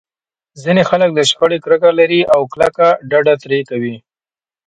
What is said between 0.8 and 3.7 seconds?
خلک له شخړې کرکه لري او کلکه ډډه ترې